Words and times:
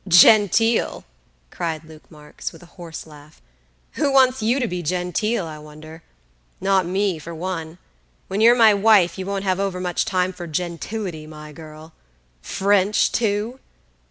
"Genteel!" 0.07 1.03
cried 1.51 1.83
Luke 1.83 2.09
Marks, 2.09 2.51
with 2.51 2.63
a 2.63 2.73
hoarse 2.73 3.05
laugh; 3.05 3.39
"who 3.91 4.11
wants 4.11 4.41
you 4.41 4.59
to 4.59 4.65
be 4.67 4.81
genteel, 4.81 5.45
I 5.45 5.59
wonder? 5.59 6.01
Not 6.59 6.87
me, 6.87 7.19
for 7.19 7.35
one; 7.35 7.77
when 8.27 8.41
you're 8.41 8.55
my 8.55 8.73
wife 8.73 9.19
you 9.19 9.27
won't 9.27 9.43
have 9.43 9.59
overmuch 9.59 10.03
time 10.03 10.33
for 10.33 10.47
gentility, 10.47 11.27
my 11.27 11.51
girl. 11.51 11.93
French, 12.41 13.11
too! 13.11 13.59